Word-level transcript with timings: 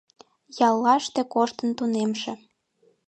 Яллаште 0.67 1.21
коштын 1.33 1.69
тунемше... 1.77 2.33